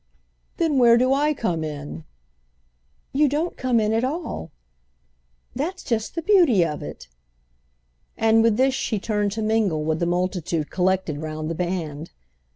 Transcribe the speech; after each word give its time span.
"Then 0.57 0.79
where 0.79 0.97
do 0.97 1.13
I 1.13 1.31
come 1.35 1.63
in?" 1.63 2.05
"You 3.13 3.29
don't 3.29 3.55
come 3.55 3.79
in 3.79 3.93
at 3.93 4.03
all. 4.03 4.49
That's 5.55 5.83
just 5.83 6.15
the 6.15 6.23
beauty 6.23 6.65
of 6.65 6.81
it!"—and 6.81 8.41
with 8.41 8.57
this 8.57 8.73
she 8.73 8.97
turned 8.97 9.31
to 9.33 9.43
mingle 9.43 9.83
with 9.85 9.99
the 9.99 10.07
multitude 10.07 10.71
collected 10.71 11.19
round 11.19 11.51
the 11.51 11.53
band. 11.53 12.09